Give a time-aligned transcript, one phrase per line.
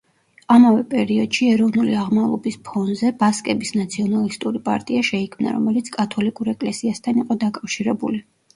[0.53, 8.27] ამავე პერიოდში ეროვნული აღმავლობის ფონზე ბასკების ნაციონალისტური პარტია შეიქმნა, რომელიც კათოლიკურ ეკლესიასთან იყო დაკავშირებული.